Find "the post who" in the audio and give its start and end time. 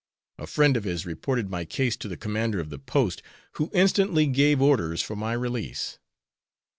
2.71-3.69